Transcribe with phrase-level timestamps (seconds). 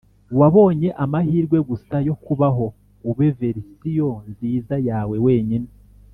[0.39, 2.65] wabonye amahirwe gusa yo kubaho;
[3.09, 5.69] ube verisiyo nziza yawe wenyine